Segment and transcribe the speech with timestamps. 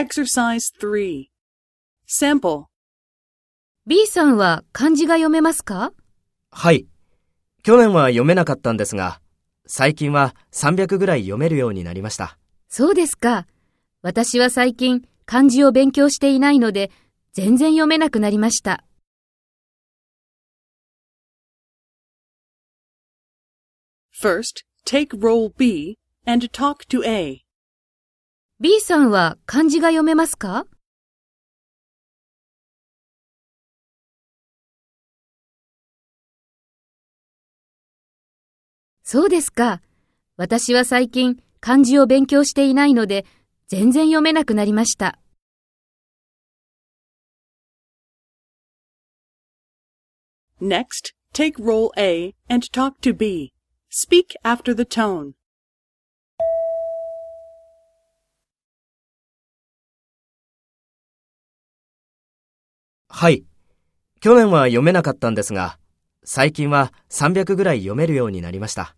[0.00, 1.26] Exercise 3
[2.08, 2.64] Sample
[3.86, 5.92] B さんは漢字が読めますか？
[6.50, 6.86] はい。
[7.62, 9.20] 去年は読めなかったんですが、
[9.66, 12.38] 最近は300ぐらい読めるようになりました。
[12.70, 13.46] そうですか。
[14.00, 16.90] 私は最近漢字を勉強していないので、
[17.34, 18.82] 全然読めなくなりました。
[24.18, 27.42] First, take role B and talk to A.
[28.62, 30.66] B さんは漢字が読めますか？
[39.02, 39.80] そうですか。
[40.36, 43.24] 私は最近漢字を勉強していないので、
[43.66, 45.18] 全然読めなくなりました。
[50.60, 53.54] Next, take role A and talk to B.
[53.88, 55.32] Speak after the tone.
[63.12, 63.44] はい。
[64.20, 65.78] 去年は読めなかったんですが、
[66.24, 68.94] 最近は300ぐらい読めるようになりました。